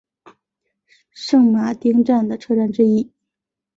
[1.11, 3.11] 圣马丁站的车站之一。